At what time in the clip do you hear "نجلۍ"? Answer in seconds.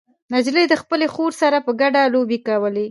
0.33-0.65